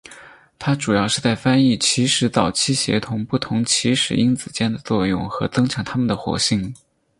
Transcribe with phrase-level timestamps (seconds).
[0.57, 6.73] 它主要是在翻译起始早期协同不同起始因子间的作用和增强它们的活性。